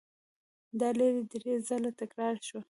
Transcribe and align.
دا 0.79 0.89
لړۍ 0.97 1.21
درې 1.33 1.53
ځله 1.67 1.91
تکرار 2.01 2.35
شوه. 2.47 2.59